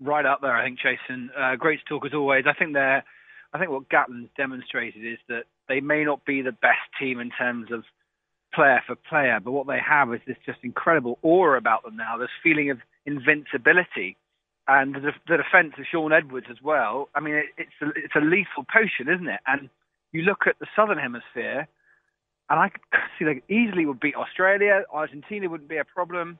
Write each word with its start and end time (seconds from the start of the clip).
right 0.00 0.26
up 0.26 0.40
there. 0.40 0.56
I 0.56 0.64
think 0.64 0.78
Jason, 0.78 1.30
uh, 1.38 1.56
great 1.56 1.80
to 1.80 1.84
talk 1.84 2.06
as 2.06 2.14
always. 2.14 2.44
I 2.46 2.52
think 2.52 2.72
they're, 2.72 3.04
I 3.52 3.58
think 3.58 3.70
what 3.70 3.88
Gatland's 3.88 4.30
demonstrated 4.36 5.04
is 5.04 5.18
that 5.28 5.44
they 5.68 5.80
may 5.80 6.04
not 6.04 6.24
be 6.24 6.42
the 6.42 6.52
best 6.52 6.82
team 7.00 7.20
in 7.20 7.30
terms 7.30 7.70
of 7.72 7.84
player 8.52 8.82
for 8.86 8.94
player, 8.94 9.40
but 9.42 9.52
what 9.52 9.66
they 9.66 9.78
have 9.78 10.12
is 10.12 10.20
this 10.26 10.36
just 10.46 10.58
incredible 10.62 11.18
aura 11.22 11.58
about 11.58 11.82
them 11.84 11.96
now. 11.96 12.16
This 12.18 12.28
feeling 12.42 12.70
of 12.70 12.78
invincibility, 13.06 14.16
and 14.66 14.94
the, 14.94 15.12
the 15.28 15.36
defence 15.36 15.74
of 15.78 15.84
Shaun 15.90 16.12
Edwards 16.12 16.46
as 16.50 16.56
well. 16.62 17.08
I 17.14 17.20
mean, 17.20 17.34
it, 17.34 17.46
it's 17.58 17.70
a, 17.82 17.88
it's 17.96 18.14
a 18.16 18.20
lethal 18.20 18.64
potion, 18.72 19.12
isn't 19.12 19.28
it? 19.28 19.40
And 19.46 19.68
you 20.12 20.22
look 20.22 20.46
at 20.46 20.58
the 20.58 20.66
Southern 20.74 20.98
Hemisphere, 20.98 21.68
and 22.48 22.60
I 22.60 22.68
could 22.70 22.80
see 23.18 23.24
they 23.24 23.42
easily 23.52 23.86
would 23.86 24.00
beat 24.00 24.14
Australia. 24.14 24.84
Argentina 24.92 25.48
wouldn't 25.48 25.68
be 25.68 25.76
a 25.76 25.84
problem. 25.84 26.38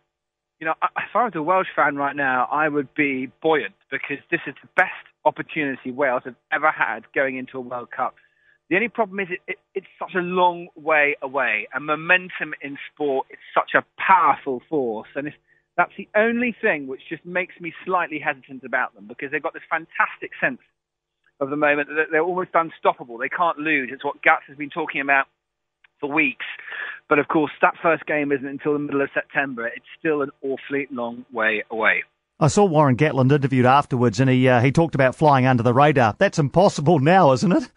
You 0.61 0.67
know, 0.67 0.75
if 0.83 1.15
I 1.15 1.25
was 1.25 1.33
a 1.35 1.43
Welsh 1.43 1.69
fan 1.75 1.97
right 1.97 2.15
now, 2.15 2.49
I 2.51 2.69
would 2.69 2.95
be 2.95 3.31
buoyant 3.43 3.75
because 3.91 4.19
this 4.31 4.41
is 4.47 4.55
the 4.63 4.69
best 4.77 4.93
opportunity 5.25 5.91
Wales 5.91 6.23
have 6.25 6.37
ever 6.53 6.71
had 6.71 7.05
going 7.15 7.37
into 7.37 7.59
a 7.59 7.61
World 7.61 7.91
Cup. 7.91 8.15
The 8.71 8.77
only 8.77 8.89
problem 8.89 9.21
is 9.21 9.29
it, 9.31 9.41
it, 9.47 9.59
it's 9.75 9.87
such 9.99 10.15
a 10.15 10.21
long 10.21 10.69
way 10.75 11.17
away, 11.21 11.69
and 11.75 11.85
momentum 11.85 12.55
in 12.63 12.79
sport 12.93 13.27
is 13.31 13.39
such 13.53 13.75
a 13.75 13.85
powerful 14.01 14.63
force. 14.71 15.09
And 15.15 15.29
if, 15.29 15.35
that's 15.77 15.93
the 15.99 16.09
only 16.17 16.57
thing 16.63 16.87
which 16.87 17.03
just 17.09 17.27
makes 17.27 17.55
me 17.61 17.75
slightly 17.85 18.19
hesitant 18.19 18.65
about 18.65 18.95
them 18.95 19.07
because 19.07 19.31
they've 19.33 19.43
got 19.43 19.53
this 19.53 19.69
fantastic 19.69 20.31
sense 20.41 20.61
of 21.41 21.51
the 21.51 21.57
moment 21.57 21.89
that 21.89 22.07
they're 22.11 22.23
almost 22.23 22.51
unstoppable. 22.55 23.19
They 23.19 23.29
can't 23.29 23.59
lose. 23.59 23.91
It's 23.93 24.05
what 24.05 24.23
Gats 24.23 24.45
has 24.49 24.57
been 24.57 24.71
talking 24.71 25.01
about 25.01 25.27
for 26.01 26.11
weeks. 26.11 26.47
But 27.09 27.19
of 27.19 27.29
course, 27.29 27.53
that 27.61 27.75
first 27.83 28.07
game 28.07 28.33
isn't 28.33 28.47
until 28.47 28.73
the 28.73 28.79
middle 28.79 29.03
of 29.03 29.11
September. 29.13 29.67
It's 29.67 29.85
still 29.99 30.23
an 30.23 30.31
awfully 30.43 30.89
long 30.91 31.25
way 31.33 31.65
away. 31.71 32.05
I 32.41 32.49
saw 32.49 32.65
Warren 32.65 32.97
Gatland 32.97 33.33
interviewed 33.33 33.67
afterwards, 33.67 34.19
and 34.21 34.29
he 34.29 34.49
uh, 34.49 34.61
he 34.61 34.73
talked 34.73 34.95
about 34.95 35.15
flying 35.15 35.47
under 35.47 35.63
the 35.63 35.75
radar. 35.75 36.17
That's 36.19 36.39
impossible 36.39 36.99
now, 36.99 37.33
isn't 37.33 37.53
it? 37.53 37.71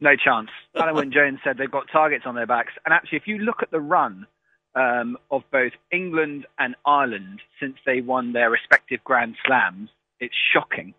No 0.00 0.16
chance. 0.16 0.48
Alan 0.74 1.12
Jones 1.14 1.40
said 1.44 1.58
they've 1.58 1.70
got 1.70 1.86
targets 1.90 2.24
on 2.26 2.34
their 2.34 2.46
backs, 2.46 2.72
and 2.84 2.94
actually, 2.94 3.18
if 3.18 3.26
you 3.26 3.38
look 3.38 3.62
at 3.62 3.70
the 3.70 3.80
run 3.80 4.26
um, 4.74 5.18
of 5.30 5.42
both 5.50 5.72
England 5.92 6.46
and 6.58 6.76
Ireland 6.86 7.40
since 7.60 7.76
they 7.84 8.00
won 8.00 8.32
their 8.32 8.50
respective 8.50 9.02
Grand 9.04 9.34
Slams, 9.44 9.90
it's 10.20 10.34
shocking. 10.52 10.94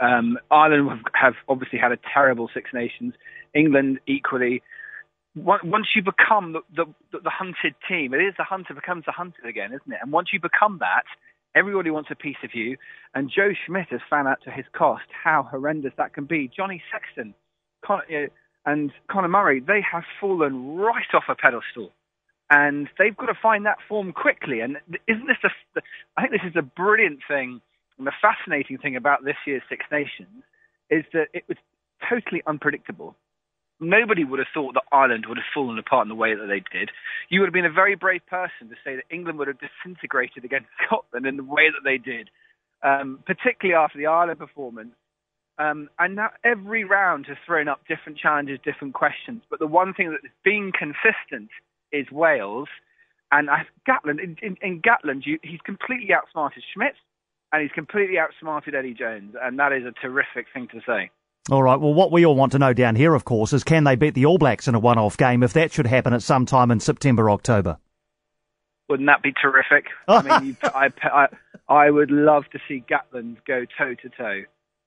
Um, 0.00 0.38
Ireland 0.50 0.88
have, 0.90 1.00
have 1.14 1.34
obviously 1.48 1.78
had 1.78 1.92
a 1.92 1.98
terrible 2.12 2.48
Six 2.52 2.70
Nations. 2.72 3.14
England 3.54 4.00
equally 4.06 4.62
once 5.36 5.86
you 5.94 6.02
become 6.02 6.52
the, 6.52 6.60
the, 6.74 7.18
the, 7.20 7.30
hunted 7.30 7.74
team, 7.88 8.14
it 8.14 8.18
is 8.18 8.34
the 8.38 8.44
hunter 8.44 8.74
becomes 8.74 9.04
the 9.04 9.12
hunted 9.12 9.44
again, 9.44 9.70
isn't 9.72 9.92
it? 9.92 9.98
And 10.00 10.12
once 10.12 10.28
you 10.32 10.40
become 10.40 10.78
that, 10.80 11.04
everybody 11.54 11.90
wants 11.90 12.10
a 12.12 12.14
piece 12.14 12.36
of 12.44 12.54
you. 12.54 12.76
And 13.14 13.30
Joe 13.34 13.50
Schmidt 13.66 13.88
has 13.90 14.00
found 14.08 14.28
out 14.28 14.38
to 14.44 14.50
his 14.50 14.64
cost 14.72 15.04
how 15.10 15.42
horrendous 15.42 15.92
that 15.96 16.14
can 16.14 16.24
be. 16.24 16.50
Johnny 16.54 16.82
Sexton 16.92 17.34
Con- 17.84 18.02
uh, 18.10 18.28
and 18.66 18.92
Conor 19.10 19.28
Murray, 19.28 19.60
they 19.60 19.82
have 19.90 20.04
fallen 20.20 20.76
right 20.76 21.12
off 21.12 21.24
a 21.28 21.34
pedestal. 21.34 21.90
And 22.50 22.88
they've 22.98 23.16
got 23.16 23.26
to 23.26 23.38
find 23.40 23.66
that 23.66 23.78
form 23.88 24.12
quickly. 24.12 24.60
And 24.60 24.76
isn't 25.08 25.26
this 25.26 25.38
a, 25.42 25.80
I 26.16 26.22
think 26.22 26.32
this 26.32 26.48
is 26.48 26.56
a 26.56 26.62
brilliant 26.62 27.20
thing 27.26 27.60
and 27.98 28.06
the 28.06 28.12
fascinating 28.20 28.78
thing 28.78 28.96
about 28.96 29.24
this 29.24 29.36
year's 29.46 29.62
Six 29.68 29.84
Nations 29.90 30.42
is 30.90 31.04
that 31.12 31.28
it 31.32 31.44
was 31.48 31.56
totally 32.08 32.42
unpredictable 32.46 33.16
nobody 33.80 34.24
would 34.24 34.38
have 34.38 34.48
thought 34.54 34.74
that 34.74 34.84
Ireland 34.92 35.26
would 35.28 35.38
have 35.38 35.52
fallen 35.52 35.78
apart 35.78 36.04
in 36.04 36.08
the 36.08 36.14
way 36.14 36.34
that 36.34 36.46
they 36.46 36.62
did. 36.76 36.90
You 37.28 37.40
would 37.40 37.46
have 37.46 37.54
been 37.54 37.64
a 37.64 37.72
very 37.72 37.94
brave 37.94 38.26
person 38.26 38.68
to 38.68 38.76
say 38.84 38.96
that 38.96 39.04
England 39.10 39.38
would 39.38 39.48
have 39.48 39.58
disintegrated 39.58 40.44
against 40.44 40.68
Scotland 40.86 41.26
in 41.26 41.36
the 41.36 41.44
way 41.44 41.70
that 41.70 41.84
they 41.84 41.98
did, 41.98 42.30
um, 42.82 43.20
particularly 43.26 43.74
after 43.74 43.98
the 43.98 44.06
Ireland 44.06 44.38
performance. 44.38 44.94
Um, 45.58 45.88
and 45.98 46.16
now 46.16 46.30
every 46.44 46.84
round 46.84 47.26
has 47.28 47.36
thrown 47.46 47.68
up 47.68 47.82
different 47.86 48.18
challenges, 48.18 48.58
different 48.64 48.94
questions. 48.94 49.42
But 49.48 49.60
the 49.60 49.68
one 49.68 49.94
thing 49.94 50.10
that 50.10 50.20
has 50.22 50.32
been 50.44 50.72
consistent 50.72 51.50
is 51.92 52.10
Wales. 52.10 52.68
And 53.30 53.48
I, 53.48 53.62
Gatland, 53.88 54.22
in, 54.22 54.36
in, 54.42 54.56
in 54.62 54.82
Gatland, 54.82 55.22
you, 55.24 55.38
he's 55.42 55.60
completely 55.64 56.12
outsmarted 56.12 56.62
Schmidt 56.72 56.94
and 57.52 57.62
he's 57.62 57.70
completely 57.72 58.18
outsmarted 58.18 58.74
Eddie 58.74 58.94
Jones. 58.94 59.34
And 59.40 59.58
that 59.60 59.72
is 59.72 59.84
a 59.84 59.92
terrific 59.92 60.46
thing 60.52 60.68
to 60.72 60.80
say. 60.86 61.10
All 61.50 61.62
right. 61.62 61.78
Well, 61.78 61.92
what 61.92 62.10
we 62.10 62.24
all 62.24 62.34
want 62.34 62.52
to 62.52 62.58
know 62.58 62.72
down 62.72 62.96
here, 62.96 63.14
of 63.14 63.24
course, 63.24 63.52
is 63.52 63.64
can 63.64 63.84
they 63.84 63.96
beat 63.96 64.14
the 64.14 64.24
All 64.24 64.38
Blacks 64.38 64.66
in 64.66 64.74
a 64.74 64.78
one-off 64.78 65.16
game 65.16 65.42
if 65.42 65.52
that 65.52 65.72
should 65.72 65.86
happen 65.86 66.14
at 66.14 66.22
some 66.22 66.46
time 66.46 66.70
in 66.70 66.80
September, 66.80 67.30
October? 67.30 67.78
Wouldn't 68.88 69.06
that 69.08 69.22
be 69.22 69.32
terrific? 69.32 69.86
I 70.08 70.40
mean, 70.40 70.56
I, 70.62 70.90
I, 71.02 71.26
I 71.68 71.90
would 71.90 72.10
love 72.10 72.44
to 72.52 72.58
see 72.66 72.82
Gatland 72.88 73.36
go 73.46 73.66
toe 73.78 73.94
to 73.94 74.08
toe. 74.08 74.42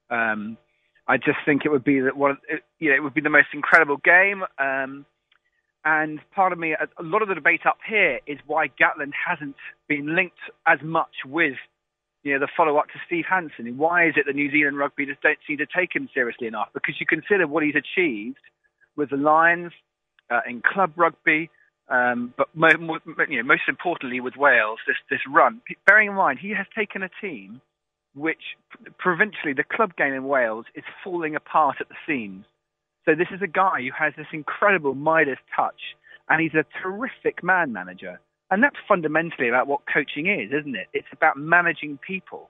Um, 0.10 0.58
I 1.08 1.18
just 1.18 1.38
think 1.46 1.64
it 1.64 1.70
would 1.70 1.84
be 1.84 2.00
that 2.02 2.18
one. 2.18 2.38
You 2.80 2.90
know, 2.90 2.96
it 2.96 3.04
would 3.04 3.14
be 3.14 3.22
the 3.22 3.30
most 3.30 3.50
incredible 3.54 3.98
game. 3.98 4.44
Um, 4.58 5.06
and 5.86 6.20
part 6.34 6.54
of 6.54 6.60
me, 6.60 6.74
a 6.74 7.04
lot 7.04 7.22
of 7.22 7.28
the 7.28 7.36
debate 7.36 7.66
up 7.66 7.78
here 7.88 8.20
is 8.26 8.40
why 8.46 8.68
Gatland 8.68 9.14
hasn't 9.28 9.56
been 9.88 10.16
linked 10.16 10.40
as 10.66 10.80
much 10.82 11.14
with 11.26 11.56
you 12.24 12.34
know, 12.34 12.40
the 12.40 12.48
follow-up 12.58 12.88
to 12.88 13.00
Steve 13.06 13.26
Hansen. 13.30 13.78
Why 13.78 14.08
is 14.08 14.16
it 14.18 14.26
that 14.26 14.36
New 14.36 14.52
Zealand 14.52 14.78
rugby 14.78 15.06
just 15.06 15.22
don't 15.22 15.38
seem 15.48 15.58
to 15.58 15.66
take 15.66 15.96
him 15.96 16.10
seriously 16.14 16.48
enough? 16.48 16.70
Because 16.74 16.96
you 17.00 17.06
consider 17.06 17.48
what 17.48 17.64
he's 17.64 17.76
achieved 17.76 18.40
with 18.96 19.10
the 19.12 19.18
Lions 19.18 19.72
uh, 20.30 20.42
in 20.48 20.62
club 20.62 20.92
rugby, 20.96 21.50
um, 21.90 22.34
but 22.38 22.50
mo- 22.54 22.78
mo- 22.78 23.00
you 23.30 23.38
know, 23.38 23.48
most 23.48 23.64
importantly 23.68 24.20
with 24.20 24.36
Wales, 24.36 24.80
this 24.88 24.98
this 25.10 25.22
run. 25.30 25.62
Bearing 25.86 26.10
in 26.10 26.16
mind, 26.16 26.40
he 26.40 26.50
has 26.50 26.66
taken 26.76 27.04
a 27.04 27.10
team 27.22 27.62
which 28.18 28.42
provincially, 28.98 29.54
the 29.54 29.64
club 29.64 29.96
game 29.96 30.14
in 30.14 30.26
Wales 30.26 30.66
is 30.76 30.84
falling 31.04 31.36
apart 31.36 31.78
at 31.80 31.88
the 31.88 31.96
seams. 32.08 32.46
So 33.06 33.16
this 33.16 33.28
is 33.32 33.42
a 33.42 33.48
guy 33.48 33.82
who 33.82 33.92
has 33.98 34.14
this 34.18 34.28
incredible 34.34 34.96
Midas 34.96 35.38
touch, 35.56 35.80
and 36.28 36.42
he's 36.42 36.56
a 36.56 36.66
terrific 36.82 37.44
man 37.44 37.72
manager. 37.72 38.20
And 38.50 38.64
that's 38.64 38.78
fundamentally 38.88 39.50
about 39.50 39.68
what 39.68 39.82
coaching 39.92 40.28
is, 40.28 40.52
isn't 40.58 40.76
it? 40.76 40.88
It's 40.94 41.08
about 41.12 41.38
managing 41.38 42.00
people. 42.06 42.50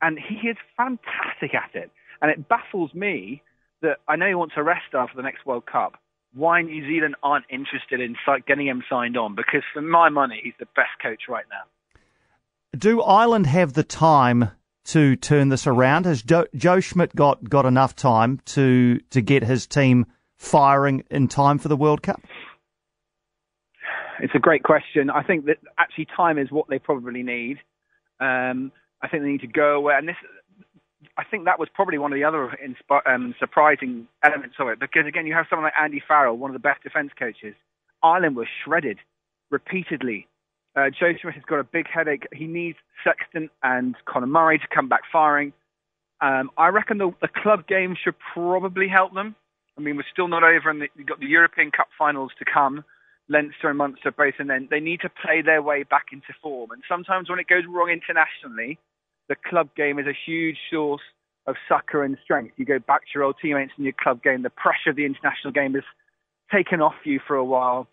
And 0.00 0.18
he 0.18 0.48
is 0.48 0.56
fantastic 0.76 1.54
at 1.54 1.70
it. 1.74 1.90
And 2.20 2.30
it 2.30 2.48
baffles 2.48 2.94
me 2.94 3.42
that 3.82 3.98
I 4.06 4.16
know 4.16 4.28
he 4.28 4.34
wants 4.34 4.54
a 4.56 4.62
rest 4.62 4.94
after 4.94 5.16
the 5.16 5.22
next 5.22 5.44
World 5.44 5.66
Cup. 5.66 5.94
Why 6.34 6.62
New 6.62 6.86
Zealand 6.86 7.16
aren't 7.22 7.44
interested 7.50 8.00
in 8.00 8.16
getting 8.46 8.66
him 8.66 8.82
signed 8.88 9.16
on? 9.16 9.34
Because 9.34 9.62
for 9.74 9.82
my 9.82 10.08
money, 10.08 10.40
he's 10.42 10.54
the 10.58 10.68
best 10.76 10.90
coach 11.02 11.22
right 11.28 11.44
now. 11.50 12.78
Do 12.78 13.02
Ireland 13.02 13.46
have 13.46 13.74
the 13.74 13.82
time 13.82 14.50
to 14.84 15.14
turn 15.16 15.50
this 15.50 15.66
around? 15.66 16.06
Has 16.06 16.22
Joe, 16.22 16.46
Joe 16.54 16.80
Schmidt 16.80 17.14
got, 17.14 17.48
got 17.48 17.66
enough 17.66 17.94
time 17.94 18.40
to 18.46 19.00
to 19.10 19.20
get 19.20 19.42
his 19.42 19.66
team 19.66 20.06
firing 20.38 21.04
in 21.10 21.28
time 21.28 21.58
for 21.58 21.68
the 21.68 21.76
World 21.76 22.02
Cup? 22.02 22.20
It's 24.22 24.34
a 24.36 24.38
great 24.38 24.62
question. 24.62 25.10
I 25.10 25.24
think 25.24 25.46
that 25.46 25.58
actually 25.78 26.06
time 26.16 26.38
is 26.38 26.52
what 26.52 26.68
they 26.68 26.78
probably 26.78 27.24
need. 27.24 27.58
Um, 28.20 28.70
I 29.02 29.08
think 29.08 29.24
they 29.24 29.30
need 29.30 29.40
to 29.40 29.48
go 29.48 29.74
away, 29.74 29.94
and 29.98 30.08
this. 30.08 30.16
I 31.18 31.24
think 31.24 31.44
that 31.44 31.58
was 31.58 31.68
probably 31.74 31.98
one 31.98 32.12
of 32.12 32.16
the 32.16 32.22
other 32.22 32.56
insp- 32.64 33.06
um, 33.12 33.34
surprising 33.40 34.06
elements 34.22 34.54
of 34.60 34.68
it 34.68 34.78
because 34.78 35.06
again, 35.08 35.26
you 35.26 35.34
have 35.34 35.46
someone 35.50 35.64
like 35.64 35.74
Andy 35.78 36.00
Farrell, 36.06 36.38
one 36.38 36.50
of 36.50 36.54
the 36.54 36.60
best 36.60 36.84
defence 36.84 37.10
coaches. 37.18 37.54
Ireland 38.00 38.36
was 38.36 38.46
shredded 38.64 38.98
repeatedly. 39.50 40.28
Uh, 40.76 40.88
Joe 40.88 41.12
Schmidt 41.20 41.34
has 41.34 41.42
got 41.44 41.58
a 41.58 41.64
big 41.64 41.86
headache. 41.92 42.26
He 42.32 42.46
needs 42.46 42.78
Sexton 43.04 43.50
and 43.64 43.96
Conor 44.06 44.28
Murray 44.28 44.58
to 44.58 44.64
come 44.72 44.88
back 44.88 45.02
firing. 45.12 45.52
Um, 46.20 46.50
I 46.56 46.68
reckon 46.68 46.98
the, 46.98 47.10
the 47.20 47.28
club 47.28 47.66
game 47.66 47.96
should 48.02 48.14
probably 48.32 48.86
help 48.86 49.12
them. 49.14 49.34
I 49.76 49.80
mean, 49.80 49.96
we're 49.96 50.04
still 50.12 50.28
not 50.28 50.44
over, 50.44 50.70
and 50.70 50.80
we've 50.96 51.06
got 51.06 51.18
the 51.18 51.26
European 51.26 51.72
Cup 51.72 51.88
finals 51.98 52.30
to 52.38 52.44
come. 52.44 52.84
Leinster 53.28 53.68
and 53.68 53.78
Munster 53.78 54.10
both, 54.10 54.34
and 54.38 54.50
then 54.50 54.68
they 54.70 54.80
need 54.80 55.00
to 55.00 55.08
play 55.08 55.42
their 55.42 55.62
way 55.62 55.84
back 55.84 56.06
into 56.12 56.34
form. 56.42 56.70
And 56.70 56.82
sometimes 56.88 57.30
when 57.30 57.38
it 57.38 57.46
goes 57.46 57.64
wrong 57.68 57.90
internationally, 57.90 58.78
the 59.28 59.36
club 59.48 59.68
game 59.76 59.98
is 59.98 60.06
a 60.06 60.16
huge 60.26 60.58
source 60.70 61.02
of 61.46 61.56
succor 61.68 62.04
and 62.04 62.16
strength. 62.22 62.54
You 62.56 62.64
go 62.64 62.78
back 62.78 63.02
to 63.02 63.08
your 63.14 63.24
old 63.24 63.36
teammates 63.40 63.72
in 63.78 63.84
your 63.84 63.94
club 64.00 64.22
game. 64.22 64.42
The 64.42 64.50
pressure 64.50 64.90
of 64.90 64.96
the 64.96 65.04
international 65.04 65.52
game 65.52 65.74
is 65.76 65.84
taken 66.52 66.80
off 66.80 66.94
you 67.04 67.20
for 67.26 67.36
a 67.36 67.44
while. 67.44 67.88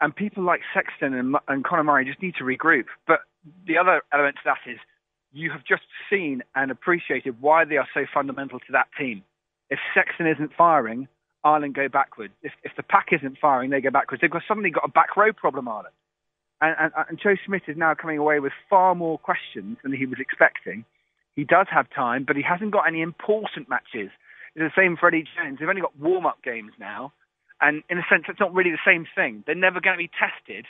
And 0.00 0.14
people 0.14 0.42
like 0.42 0.60
Sexton 0.72 1.14
and, 1.14 1.36
and 1.46 1.64
Conor 1.64 1.84
Murray 1.84 2.04
just 2.04 2.22
need 2.22 2.34
to 2.36 2.44
regroup. 2.44 2.86
But 3.06 3.20
the 3.66 3.76
other 3.76 4.02
element 4.12 4.36
to 4.36 4.42
that 4.46 4.70
is 4.70 4.78
you 5.32 5.50
have 5.50 5.64
just 5.64 5.82
seen 6.08 6.42
and 6.54 6.70
appreciated 6.70 7.40
why 7.40 7.64
they 7.64 7.76
are 7.76 7.88
so 7.94 8.06
fundamental 8.12 8.58
to 8.60 8.72
that 8.72 8.88
team. 8.98 9.22
If 9.68 9.78
Sexton 9.94 10.26
isn't 10.26 10.52
firing, 10.56 11.06
Ireland 11.44 11.74
go 11.74 11.88
backwards. 11.88 12.34
If, 12.42 12.52
if 12.62 12.72
the 12.76 12.82
pack 12.82 13.08
isn't 13.12 13.38
firing, 13.38 13.70
they 13.70 13.80
go 13.80 13.90
backwards. 13.90 14.20
They've 14.20 14.30
got, 14.30 14.42
suddenly 14.46 14.70
got 14.70 14.84
a 14.84 14.88
back 14.88 15.16
row 15.16 15.32
problem, 15.32 15.68
Ireland. 15.68 15.94
And, 16.60 16.76
and, 16.78 16.92
and 17.08 17.18
Joe 17.22 17.34
Schmidt 17.44 17.62
is 17.68 17.76
now 17.76 17.94
coming 17.94 18.18
away 18.18 18.40
with 18.40 18.52
far 18.68 18.94
more 18.94 19.18
questions 19.18 19.78
than 19.82 19.92
he 19.92 20.04
was 20.04 20.18
expecting. 20.20 20.84
He 21.36 21.44
does 21.44 21.66
have 21.70 21.86
time, 21.94 22.24
but 22.26 22.36
he 22.36 22.42
hasn't 22.42 22.72
got 22.72 22.86
any 22.86 23.00
important 23.00 23.68
matches. 23.68 24.10
It's 24.54 24.56
the 24.56 24.70
same 24.76 24.96
for 24.96 25.08
Eddie 25.08 25.24
Jones. 25.36 25.58
They've 25.58 25.68
only 25.68 25.80
got 25.80 25.98
warm-up 25.98 26.42
games 26.42 26.72
now. 26.78 27.12
And 27.60 27.82
in 27.88 27.98
a 27.98 28.02
sense, 28.10 28.24
it's 28.28 28.40
not 28.40 28.52
really 28.52 28.70
the 28.70 28.78
same 28.84 29.06
thing. 29.14 29.44
They're 29.46 29.54
never 29.54 29.80
going 29.80 29.96
to 29.96 30.02
be 30.02 30.10
tested 30.18 30.66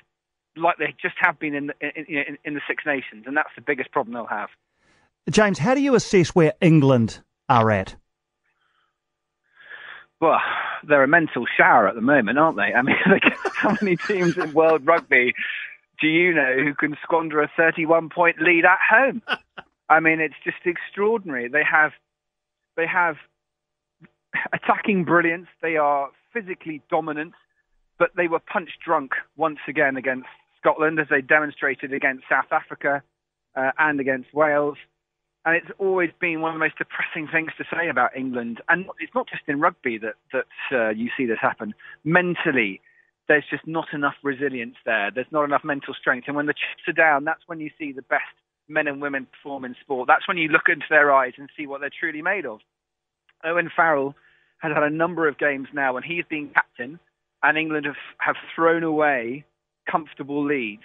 like 0.56 0.76
they 0.78 0.94
just 1.00 1.14
have 1.20 1.38
been 1.38 1.55
in 1.55 1.69
the, 1.69 1.75
in, 1.81 2.05
in, 2.06 2.38
in 2.44 2.55
the 2.55 2.61
Six 2.69 2.84
Nations. 2.84 3.25
And 3.26 3.37
that's 3.37 3.50
the 3.56 3.62
biggest 3.62 3.90
problem 3.90 4.14
they'll 4.14 4.26
have. 4.26 4.50
James, 5.31 5.58
how 5.58 5.75
do 5.75 5.81
you 5.81 5.94
assess 5.94 6.31
where 6.31 6.52
England 6.61 7.20
are 7.49 7.70
at? 7.70 7.96
Well, 10.20 10.40
they're 10.87 11.02
a 11.02 11.08
mental 11.08 11.46
shower 11.56 11.88
at 11.88 11.94
the 11.94 12.00
moment, 12.00 12.38
aren't 12.38 12.56
they? 12.56 12.75
I 12.75 12.82
mean, 12.82 12.96
like, 13.11 13.37
how 13.55 13.76
many 13.81 13.96
teams 13.96 14.37
in 14.37 14.52
world 14.52 14.87
rugby 14.87 15.34
do 16.00 16.08
you 16.08 16.32
know 16.32 16.56
who 16.56 16.75
can 16.75 16.96
squander 17.02 17.43
a 17.43 17.50
31 17.56 18.08
point 18.08 18.40
lead 18.40 18.64
at 18.64 18.78
home? 18.88 19.22
I 19.88 20.00
mean, 20.00 20.20
it's 20.20 20.34
just 20.44 20.58
extraordinary. 20.64 21.49
They 21.49 21.64
have, 21.70 21.93
they 22.76 22.87
have 22.87 23.17
attacking 24.52 25.05
brilliance. 25.05 25.49
They 25.61 25.76
are 25.76 26.11
physically 26.32 26.82
dominant, 26.90 27.34
but 27.99 28.11
they 28.16 28.28
were 28.28 28.38
punch 28.38 28.70
drunk 28.84 29.12
once 29.37 29.58
again 29.69 29.96
against 29.96 30.28
Scotland, 30.58 31.00
as 31.00 31.08
they 31.11 31.20
demonstrated 31.20 31.93
against 31.93 32.25
South 32.28 32.50
Africa 32.50 33.02
uh, 33.56 33.73
and 33.78 34.00
against 34.00 34.32
Wales. 34.32 34.76
And 35.50 35.56
it's 35.56 35.73
always 35.81 36.11
been 36.20 36.43
one 36.43 36.52
of 36.52 36.55
the 36.55 36.64
most 36.64 36.79
depressing 36.79 37.26
things 37.26 37.50
to 37.58 37.64
say 37.75 37.88
about 37.88 38.17
England. 38.17 38.61
And 38.69 38.87
it's 39.00 39.12
not 39.17 39.29
just 39.29 39.43
in 39.49 39.58
rugby 39.58 39.99
that, 39.99 40.14
that 40.32 40.47
uh, 40.70 40.91
you 40.91 41.11
see 41.17 41.26
this 41.26 41.41
happen. 41.43 41.75
Mentally, 42.05 42.81
there's 43.26 43.43
just 43.50 43.67
not 43.67 43.88
enough 43.93 44.14
resilience 44.23 44.76
there. 44.87 45.11
There's 45.12 45.26
not 45.32 45.43
enough 45.43 45.64
mental 45.64 45.93
strength. 45.93 46.29
And 46.29 46.37
when 46.37 46.47
the 46.47 46.52
chips 46.52 46.87
are 46.87 46.93
down, 46.93 47.25
that's 47.25 47.43
when 47.49 47.58
you 47.58 47.69
see 47.81 47.91
the 47.91 48.02
best 48.02 48.23
men 48.69 48.87
and 48.87 49.02
women 49.02 49.26
perform 49.26 49.64
in 49.64 49.75
sport. 49.81 50.06
That's 50.06 50.29
when 50.29 50.37
you 50.37 50.47
look 50.50 50.69
into 50.69 50.87
their 50.88 51.12
eyes 51.12 51.32
and 51.37 51.50
see 51.56 51.67
what 51.67 51.81
they're 51.81 51.91
truly 51.91 52.23
made 52.23 52.47
of. 52.47 52.61
Owen 53.43 53.73
Farrell 53.75 54.14
has 54.58 54.73
had 54.73 54.85
a 54.85 54.88
number 54.88 55.26
of 55.26 55.37
games 55.37 55.67
now 55.75 55.94
when 55.94 56.05
he's 56.05 56.25
been 56.31 56.50
captain, 56.55 57.00
and 57.43 57.58
England 57.58 57.87
have, 57.87 57.97
have 58.19 58.37
thrown 58.55 58.85
away 58.85 59.44
comfortable 59.91 60.47
leads. 60.47 60.85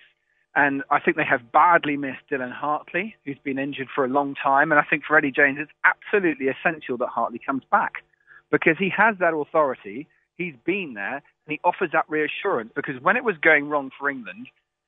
And 0.55 0.83
I 0.89 0.99
think 0.99 1.17
they 1.17 1.25
have 1.25 1.51
badly 1.51 1.97
missed 1.97 2.29
Dylan 2.31 2.53
Hartley, 2.53 3.15
who's 3.25 3.37
been 3.43 3.59
injured 3.59 3.89
for 3.93 4.05
a 4.05 4.07
long 4.07 4.35
time. 4.41 4.71
And 4.71 4.79
I 4.79 4.85
think 4.89 5.03
for 5.05 5.17
Eddie 5.17 5.31
Jones, 5.31 5.57
it's 5.59 5.71
absolutely 5.83 6.47
essential 6.47 6.97
that 6.97 7.09
Hartley 7.09 7.39
comes 7.45 7.63
back 7.69 8.03
because 8.51 8.77
he 8.79 8.89
has 8.95 9.15
that 9.19 9.33
authority. 9.33 10.07
He's 10.37 10.55
been 10.65 10.93
there 10.95 11.15
and 11.15 11.49
he 11.49 11.59
offers 11.65 11.89
that 11.91 12.05
reassurance 12.07 12.71
because 12.73 13.01
when 13.01 13.17
it 13.17 13.23
was 13.25 13.35
going 13.41 13.67
wrong 13.67 13.91
for 13.99 14.09
England, 14.09 14.47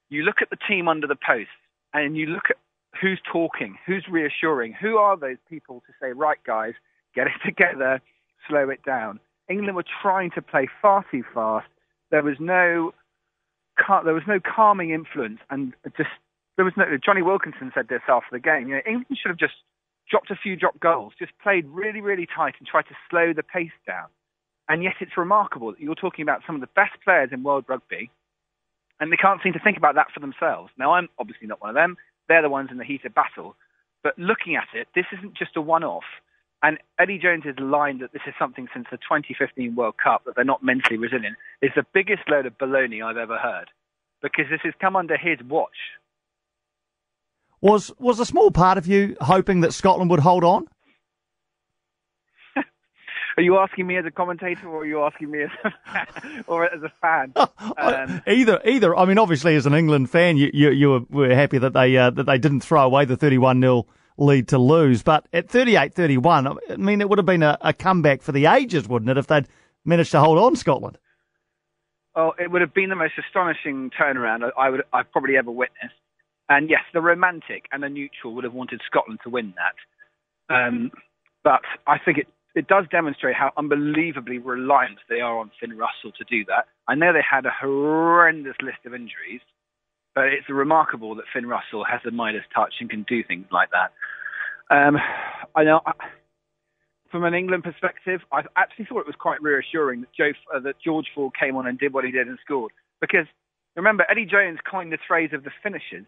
you 0.10 0.24
look 0.24 0.42
at 0.42 0.50
the 0.50 0.58
team 0.68 0.88
under 0.88 1.06
the 1.06 1.18
post 1.18 1.50
and 1.94 2.16
you 2.16 2.28
look 2.28 2.50
at 2.50 2.58
who's 3.00 3.20
talking, 3.30 3.78
who's 3.86 4.06
reassuring, 4.10 4.74
who 4.74 4.98
are 4.98 5.18
those 5.18 5.38
people 5.50 5.84
to 5.86 5.94
say, 6.02 6.14
right, 6.14 6.40
guys, 6.46 6.74
get 7.14 7.28
it 7.28 7.34
together, 7.46 8.02
slow 8.48 8.70
it 8.70 8.84
down. 8.86 9.20
England 9.50 9.76
were 9.76 9.86
trying 10.02 10.32
to 10.32 10.42
play 10.42 10.68
far 10.82 11.06
too 11.12 11.24
fast. 11.34 11.68
There 12.10 12.24
was 12.24 12.38
no 12.40 12.94
there 14.04 14.14
was 14.14 14.28
no 14.28 14.40
calming 14.40 14.92
influence, 14.92 15.40
and 15.50 15.74
just 15.96 16.10
there 16.56 16.66
was 16.66 16.74
no. 16.78 16.86
Jonny 17.04 17.22
Wilkinson 17.22 17.72
said 17.74 17.88
this 17.88 18.02
after 18.08 18.30
the 18.32 18.40
game. 18.40 18.68
You 18.68 18.76
know, 18.76 18.82
England 18.86 19.18
should 19.22 19.30
have 19.30 19.38
just 19.38 19.56
dropped 20.10 20.32
a 20.32 20.36
few 20.36 20.56
drop 20.56 20.80
goals, 20.80 21.14
just 21.20 21.32
played 21.42 21.66
really, 21.68 22.02
really 22.02 22.28
tight, 22.28 22.56
and 22.60 22.68
tried 22.68 22.88
to 22.88 22.96
slow 23.10 23.34
the 23.34 23.44
pace 23.44 23.76
down. 23.86 24.08
And 24.70 24.84
yet, 24.84 24.96
it's 25.00 25.18
remarkable 25.18 25.72
that 25.72 25.80
you're 25.80 25.96
talking 25.96 26.24
about 26.24 26.42
some 26.46 26.56
of 26.56 26.62
the 26.62 26.70
best 26.76 26.94
players 27.04 27.30
in 27.32 27.44
world 27.44 27.66
rugby, 27.68 28.10
and 29.00 29.12
they 29.12 29.18
can't 29.18 29.42
seem 29.42 29.54
to 29.54 29.60
think 29.60 29.78
about 29.78 29.96
that 29.96 30.08
for 30.14 30.20
themselves. 30.20 30.72
Now, 30.78 30.94
I'm 30.94 31.10
obviously 31.20 31.48
not 31.48 31.62
one 31.62 31.70
of 31.70 31.76
them. 31.76 31.96
They're 32.28 32.42
the 32.42 32.50
ones 32.50 32.70
in 32.72 32.78
the 32.78 32.84
heat 32.84 33.06
of 33.06 33.14
battle. 33.14 33.56
But 34.04 34.18
looking 34.18 34.56
at 34.56 34.68
it, 34.74 34.88
this 34.96 35.06
isn't 35.18 35.38
just 35.38 35.56
a 35.56 35.62
one-off. 35.62 36.04
And 36.64 36.80
Eddie 36.98 37.20
Jones's 37.20 37.60
line 37.60 38.00
that 38.00 38.14
this 38.14 38.24
is 38.28 38.34
something 38.40 38.68
since 38.74 38.88
the 38.90 38.98
2015 38.98 39.76
World 39.76 39.96
Cup 40.04 40.24
that 40.26 40.36
they're 40.36 40.44
not 40.44 40.64
mentally 40.64 40.98
resilient 40.98 41.36
is 41.62 41.72
the 41.76 41.86
biggest 41.94 42.24
load 42.28 42.46
of 42.48 42.58
baloney 42.58 43.04
I've 43.04 43.18
ever 43.18 43.38
heard, 43.38 43.70
because 44.24 44.46
this 44.50 44.62
has 44.64 44.74
come 44.82 44.96
under 44.96 45.18
his 45.18 45.38
watch. 45.48 45.78
Was 47.62 47.92
was 48.00 48.20
a 48.20 48.26
small 48.26 48.52
part 48.52 48.78
of 48.78 48.88
you 48.88 49.18
hoping 49.22 49.62
that 49.62 49.74
Scotland 49.74 50.10
would 50.12 50.20
hold 50.20 50.44
on? 50.44 50.68
Are 53.38 53.44
you 53.44 53.58
asking 53.58 53.86
me 53.86 53.98
as 53.98 54.06
a 54.06 54.12
commentator, 54.12 54.68
or 54.68 54.82
are 54.82 54.86
you 54.86 55.04
asking 55.04 55.32
me 55.32 55.44
as 55.44 55.50
a, 55.64 55.72
or 56.48 56.66
as 56.66 56.82
a 56.84 56.92
fan? 57.02 57.34
Um, 57.78 58.22
either, 58.26 58.60
either. 58.66 58.96
I 58.96 59.06
mean, 59.06 59.20
obviously, 59.20 59.56
as 59.56 59.68
an 59.68 59.74
England 59.76 60.10
fan, 60.10 60.38
you 60.38 60.50
you, 60.54 60.72
you 60.72 60.90
were, 60.90 61.02
were 61.10 61.36
happy 61.36 61.60
that 61.60 61.74
they 61.74 61.96
uh, 61.96 62.10
that 62.12 62.26
they 62.26 62.40
didn't 62.40 62.62
throw 62.62 62.84
away 62.84 63.06
the 63.06 63.16
thirty-one 63.16 63.62
0 63.62 63.86
lead 64.18 64.48
to 64.50 64.58
lose. 64.58 65.04
But 65.04 65.28
at 65.32 65.48
38-31, 65.48 66.58
I 66.70 66.76
mean, 66.76 67.02
it 67.02 67.10
would 67.10 67.20
have 67.20 67.26
been 67.26 67.44
a, 67.44 67.58
a 67.62 67.74
comeback 67.74 68.22
for 68.22 68.32
the 68.32 68.48
ages, 68.48 68.88
wouldn't 68.88 69.10
it, 69.10 69.18
if 69.18 69.28
they'd 69.28 69.48
managed 69.86 70.12
to 70.12 70.20
hold 70.20 70.38
on 70.38 70.56
Scotland? 70.56 70.98
Well, 72.16 72.34
it 72.40 72.50
would 72.52 72.62
have 72.62 72.74
been 72.74 72.90
the 72.90 72.96
most 72.96 73.14
astonishing 73.18 73.92
turnaround 73.92 74.50
I 74.58 74.70
would 74.70 74.82
I've 74.92 75.12
probably 75.12 75.38
ever 75.38 75.52
witnessed. 75.52 75.94
And 76.50 76.70
yes, 76.70 76.82
the 76.94 77.02
romantic 77.02 77.66
and 77.72 77.84
the 77.84 77.90
neutral 77.90 78.34
would 78.36 78.44
have 78.44 78.54
wanted 78.54 78.82
Scotland 78.86 79.20
to 79.24 79.30
win 79.30 79.54
that. 79.58 80.56
Um, 80.56 80.92
but 81.44 81.62
I 81.86 81.98
think 82.00 82.20
it, 82.20 82.28
it 82.56 82.68
does 82.68 82.86
demonstrate 82.90 83.36
how 83.36 83.52
unbelievably 83.56 84.40
reliant 84.40 84.98
they 85.10 85.20
are 85.20 85.38
on 85.38 85.52
Finn 85.60 85.78
Russell 85.78 86.12
to 86.18 86.24
do 86.24 86.44
that. 86.46 86.66
I 86.88 86.96
know 86.96 87.14
they 87.14 87.22
had 87.22 87.46
a 87.46 87.52
horrendous 87.52 88.56
list 88.64 88.80
of 88.86 88.94
injuries, 88.94 89.42
but 90.18 90.34
it's 90.34 90.50
remarkable 90.50 91.14
that 91.14 91.26
Finn 91.32 91.46
Russell 91.46 91.86
has 91.86 92.02
the 92.04 92.10
Midas 92.10 92.42
touch 92.52 92.74
and 92.80 92.90
can 92.90 93.06
do 93.08 93.24
things 93.24 93.46
like 93.52 93.70
that. 93.70 93.94
Um, 94.76 94.98
I 95.56 95.64
know. 95.64 95.82
From 97.12 97.24
an 97.24 97.36
England 97.36 97.64
perspective, 97.64 98.22
I 98.32 98.42
actually 98.56 98.86
thought 98.86 99.02
it 99.02 99.06
was 99.06 99.16
quite 99.16 99.40
reassuring 99.44 100.02
that 100.02 100.10
Joe, 100.18 100.32
uh, 100.52 100.60
that 100.62 100.82
George 100.84 101.06
Ford 101.14 101.34
came 101.40 101.56
on 101.56 101.68
and 101.68 101.78
did 101.78 101.94
what 101.94 102.04
he 102.04 102.10
did 102.10 102.28
and 102.28 102.40
scored. 102.44 102.72
Because 103.00 103.28
remember, 103.76 104.08
Eddie 104.10 104.26
Jones 104.26 104.58
coined 104.68 104.92
the 104.92 104.98
phrase 105.08 105.30
of 105.34 105.44
the 105.44 105.52
finishers. 105.62 106.06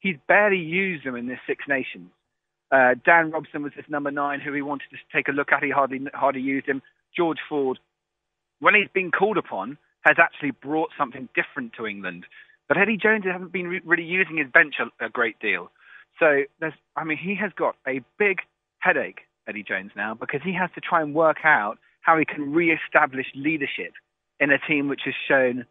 He's 0.00 0.16
barely 0.26 0.58
used 0.58 1.06
them 1.06 1.14
in 1.14 1.28
this 1.28 1.38
Six 1.46 1.62
Nations. 1.68 2.10
Uh, 2.72 2.96
Dan 3.04 3.30
Robson 3.30 3.62
was 3.62 3.72
his 3.76 3.84
number 3.88 4.10
nine 4.10 4.40
who 4.40 4.52
he 4.52 4.62
wanted 4.62 4.90
to 4.90 4.96
take 5.16 5.28
a 5.28 5.32
look 5.32 5.52
at. 5.52 5.62
He 5.62 5.70
hardly 5.70 6.00
hardly 6.14 6.40
used 6.40 6.66
him. 6.66 6.82
George 7.16 7.38
Ford, 7.48 7.78
when 8.58 8.74
he's 8.74 8.90
been 8.92 9.12
called 9.12 9.38
upon, 9.38 9.78
has 10.00 10.16
actually 10.18 10.50
brought 10.50 10.90
something 10.98 11.28
different 11.36 11.74
to 11.74 11.86
England. 11.86 12.26
But 12.72 12.80
Eddie 12.80 12.96
Jones 12.96 13.26
hasn't 13.30 13.52
been 13.52 13.68
re- 13.68 13.82
really 13.84 14.02
using 14.02 14.38
his 14.38 14.46
bench 14.50 14.76
a, 14.80 15.04
a 15.04 15.10
great 15.10 15.38
deal. 15.40 15.70
So 16.18 16.44
there's, 16.58 16.72
I 16.96 17.04
mean, 17.04 17.18
he 17.18 17.34
has 17.34 17.52
got 17.54 17.76
a 17.86 18.00
big 18.18 18.38
headache, 18.78 19.20
Eddie 19.46 19.62
Jones, 19.62 19.90
now 19.94 20.14
because 20.14 20.40
he 20.42 20.54
has 20.54 20.70
to 20.76 20.80
try 20.80 21.02
and 21.02 21.14
work 21.14 21.44
out 21.44 21.76
how 22.00 22.16
he 22.16 22.24
can 22.24 22.50
re-establish 22.54 23.26
leadership 23.34 23.92
in 24.40 24.50
a 24.50 24.56
team 24.56 24.88
which 24.88 25.02
has 25.04 25.12
shown 25.28 25.66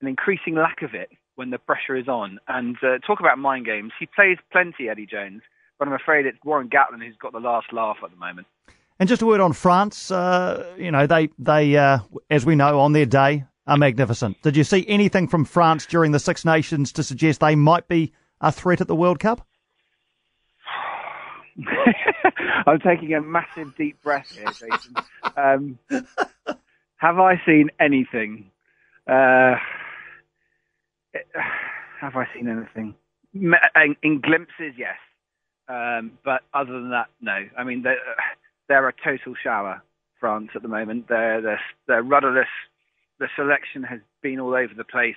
an 0.00 0.06
increasing 0.06 0.54
lack 0.54 0.82
of 0.82 0.94
it 0.94 1.10
when 1.34 1.50
the 1.50 1.58
pressure 1.58 1.96
is 1.96 2.06
on. 2.06 2.38
And 2.46 2.76
uh, 2.80 2.98
talk 3.04 3.18
about 3.18 3.40
mind 3.40 3.66
games. 3.66 3.90
He 3.98 4.06
plays 4.06 4.38
plenty, 4.52 4.88
Eddie 4.88 5.06
Jones, 5.06 5.42
but 5.80 5.88
I'm 5.88 5.94
afraid 5.94 6.26
it's 6.26 6.38
Warren 6.44 6.68
Gatland 6.68 7.04
who's 7.04 7.16
got 7.20 7.32
the 7.32 7.40
last 7.40 7.72
laugh 7.72 7.96
at 8.04 8.10
the 8.12 8.16
moment. 8.16 8.46
And 9.00 9.08
just 9.08 9.20
a 9.20 9.26
word 9.26 9.40
on 9.40 9.52
France. 9.52 10.12
Uh, 10.12 10.72
you 10.78 10.92
know, 10.92 11.08
they 11.08 11.28
they 11.40 11.76
uh, 11.76 11.98
as 12.30 12.46
we 12.46 12.54
know 12.54 12.78
on 12.78 12.92
their 12.92 13.04
day 13.04 13.46
are 13.66 13.76
magnificent. 13.76 14.40
Did 14.42 14.56
you 14.56 14.64
see 14.64 14.84
anything 14.88 15.28
from 15.28 15.44
France 15.44 15.86
during 15.86 16.12
the 16.12 16.18
Six 16.18 16.44
Nations 16.44 16.92
to 16.92 17.02
suggest 17.02 17.40
they 17.40 17.56
might 17.56 17.88
be 17.88 18.12
a 18.40 18.52
threat 18.52 18.80
at 18.80 18.88
the 18.88 18.94
World 18.94 19.18
Cup? 19.18 19.46
I'm 22.66 22.80
taking 22.80 23.14
a 23.14 23.20
massive 23.20 23.74
deep 23.76 24.02
breath 24.02 24.30
here, 24.30 24.46
Jason. 24.46 24.94
Um, 25.36 25.78
have 26.96 27.18
I 27.18 27.40
seen 27.46 27.70
anything? 27.80 28.50
Uh, 29.06 29.54
have 32.00 32.16
I 32.16 32.26
seen 32.34 32.48
anything? 32.48 32.94
In, 33.34 33.96
in 34.02 34.20
glimpses, 34.20 34.74
yes. 34.76 34.96
Um, 35.68 36.12
but 36.24 36.42
other 36.54 36.72
than 36.72 36.90
that, 36.90 37.08
no. 37.20 37.46
I 37.56 37.64
mean, 37.64 37.82
they're, 37.82 37.98
they're 38.68 38.88
a 38.88 38.92
total 39.04 39.34
shower, 39.42 39.82
France, 40.20 40.50
at 40.54 40.62
the 40.62 40.68
moment. 40.68 41.08
They're, 41.08 41.40
they're, 41.40 41.60
they're 41.86 42.02
rudderless 42.02 42.48
the 43.18 43.28
selection 43.36 43.82
has 43.82 44.00
been 44.22 44.40
all 44.40 44.54
over 44.54 44.72
the 44.76 44.84
place. 44.84 45.16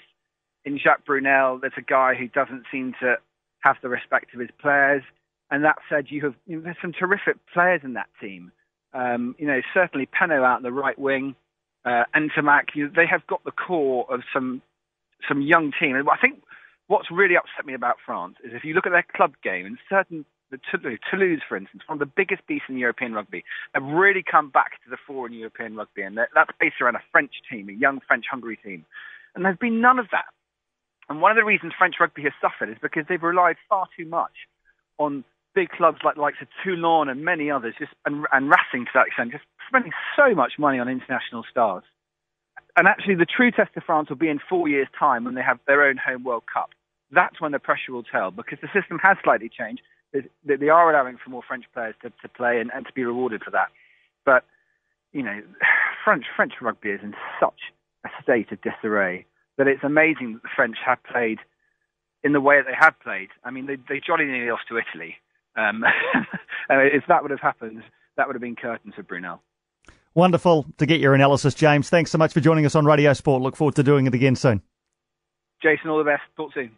In 0.65 0.77
Jacques 0.77 1.05
Brunel, 1.05 1.59
there's 1.59 1.73
a 1.77 1.81
guy 1.81 2.15
who 2.15 2.27
doesn't 2.27 2.65
seem 2.71 2.93
to 3.01 3.15
have 3.61 3.77
the 3.81 3.89
respect 3.89 4.33
of 4.33 4.39
his 4.39 4.49
players. 4.61 5.03
And 5.51 5.63
that 5.63 5.77
said, 5.89 6.05
you 6.09 6.21
have 6.21 6.35
you 6.45 6.57
know, 6.57 6.63
there's 6.63 6.77
some 6.81 6.93
terrific 6.93 7.37
players 7.53 7.81
in 7.83 7.93
that 7.93 8.09
team. 8.21 8.51
Um, 8.93 9.35
you 9.37 9.47
know, 9.47 9.61
certainly 9.73 10.07
Penaud 10.07 10.43
out 10.43 10.57
in 10.57 10.63
the 10.63 10.71
right 10.71 10.97
wing, 10.97 11.35
uh, 11.85 12.03
Ntamack. 12.15 12.75
You, 12.75 12.89
they 12.89 13.07
have 13.07 13.25
got 13.27 13.43
the 13.43 13.51
core 13.51 14.05
of 14.09 14.21
some 14.33 14.61
some 15.27 15.41
young 15.41 15.71
team. 15.79 15.95
And 15.95 16.07
I 16.09 16.17
think 16.17 16.41
what's 16.87 17.11
really 17.11 17.35
upset 17.35 17.65
me 17.65 17.73
about 17.73 17.97
France 18.05 18.35
is 18.43 18.51
if 18.53 18.63
you 18.63 18.73
look 18.73 18.85
at 18.85 18.91
their 18.91 19.05
club 19.15 19.33
game 19.43 19.65
and 19.65 19.77
certain 19.89 20.25
the 20.51 20.59
Toulouse, 20.71 21.41
for 21.47 21.57
instance, 21.57 21.83
one 21.87 21.95
of 21.95 21.99
the 21.99 22.13
biggest 22.15 22.45
beasts 22.47 22.67
in 22.69 22.77
European 22.77 23.13
rugby, 23.13 23.43
have 23.73 23.83
really 23.83 24.23
come 24.23 24.49
back 24.49 24.83
to 24.83 24.89
the 24.89 24.97
fore 25.05 25.27
in 25.27 25.33
European 25.33 25.75
rugby, 25.75 26.01
and 26.01 26.17
that's 26.17 26.51
based 26.59 26.81
around 26.81 26.95
a 26.95 27.03
French 27.11 27.31
team, 27.49 27.69
a 27.69 27.73
young 27.73 27.99
French 28.07 28.25
hungry 28.29 28.57
team. 28.63 28.85
And 29.35 29.45
there's 29.45 29.57
been 29.57 29.81
none 29.81 29.99
of 29.99 30.07
that. 30.11 30.25
And 31.07 31.21
one 31.21 31.31
of 31.31 31.37
the 31.37 31.45
reasons 31.45 31.73
French 31.77 31.95
rugby 31.99 32.23
has 32.23 32.33
suffered 32.41 32.69
is 32.69 32.77
because 32.81 33.05
they've 33.09 33.21
relied 33.21 33.57
far 33.67 33.87
too 33.97 34.05
much 34.05 34.33
on 34.97 35.23
big 35.55 35.69
clubs 35.69 35.99
like 36.03 36.17
likes 36.17 36.37
of 36.41 36.47
Toulon 36.63 37.09
and 37.09 37.23
many 37.23 37.49
others, 37.49 37.73
just 37.79 37.91
and, 38.05 38.25
and 38.31 38.49
Racing 38.49 38.85
to 38.85 38.91
that 38.93 39.07
extent, 39.07 39.31
just 39.31 39.43
spending 39.67 39.91
so 40.15 40.35
much 40.35 40.53
money 40.59 40.79
on 40.79 40.87
international 40.87 41.43
stars. 41.49 41.83
And 42.75 42.87
actually, 42.87 43.15
the 43.15 43.25
true 43.25 43.51
test 43.51 43.71
of 43.75 43.83
France 43.83 44.09
will 44.09 44.15
be 44.15 44.29
in 44.29 44.39
four 44.47 44.67
years' 44.67 44.87
time 44.97 45.25
when 45.25 45.35
they 45.35 45.41
have 45.41 45.59
their 45.67 45.83
own 45.83 45.97
home 45.97 46.23
World 46.23 46.43
Cup. 46.51 46.69
That's 47.11 47.41
when 47.41 47.51
the 47.51 47.59
pressure 47.59 47.91
will 47.91 48.03
tell 48.03 48.29
because 48.29 48.59
the 48.61 48.69
system 48.73 48.99
has 49.01 49.17
slightly 49.23 49.49
changed 49.49 49.81
they 50.13 50.69
are 50.69 50.91
allowing 50.91 51.17
for 51.23 51.29
more 51.29 51.43
French 51.47 51.65
players 51.73 51.95
to, 52.01 52.11
to 52.21 52.29
play 52.29 52.59
and, 52.59 52.71
and 52.73 52.85
to 52.85 52.93
be 52.93 53.03
rewarded 53.03 53.43
for 53.43 53.51
that. 53.51 53.67
But 54.25 54.45
you 55.11 55.23
know, 55.23 55.41
French 56.03 56.25
French 56.35 56.53
rugby 56.61 56.89
is 56.89 57.01
in 57.03 57.13
such 57.39 57.59
a 58.05 58.09
state 58.21 58.51
of 58.51 58.59
disarray 58.61 59.25
that 59.57 59.67
it's 59.67 59.83
amazing 59.83 60.33
that 60.33 60.43
the 60.43 60.49
French 60.55 60.77
have 60.85 61.03
played 61.03 61.39
in 62.23 62.33
the 62.33 62.41
way 62.41 62.57
that 62.57 62.65
they 62.65 62.77
have 62.77 62.99
played. 63.01 63.29
I 63.43 63.51
mean, 63.51 63.65
they, 63.65 63.75
they 63.75 64.01
jolly 64.05 64.25
nearly 64.25 64.49
lost 64.49 64.63
to 64.69 64.77
Italy. 64.77 65.15
Um, 65.55 65.83
if 66.69 67.03
that 67.07 67.21
would 67.21 67.31
have 67.31 67.39
happened, 67.41 67.83
that 68.17 68.27
would 68.27 68.35
have 68.35 68.41
been 68.41 68.55
curtains 68.55 68.95
for 68.95 69.03
Brunel. 69.03 69.41
Wonderful 70.15 70.65
to 70.77 70.85
get 70.85 70.99
your 70.99 71.13
analysis, 71.13 71.53
James. 71.53 71.89
Thanks 71.89 72.11
so 72.11 72.17
much 72.17 72.33
for 72.33 72.39
joining 72.39 72.65
us 72.65 72.75
on 72.75 72.85
Radio 72.85 73.13
Sport. 73.13 73.41
Look 73.41 73.55
forward 73.55 73.75
to 73.75 73.83
doing 73.83 74.07
it 74.07 74.13
again 74.13 74.35
soon. 74.35 74.61
Jason, 75.61 75.89
all 75.89 75.97
the 75.97 76.03
best. 76.03 76.23
Talk 76.35 76.53
soon. 76.53 76.71